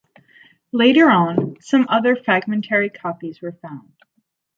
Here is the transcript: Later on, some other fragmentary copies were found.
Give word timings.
Later 0.71 1.11
on, 1.11 1.57
some 1.61 1.85
other 1.87 2.15
fragmentary 2.15 2.89
copies 2.89 3.39
were 3.39 3.51
found. 3.51 3.93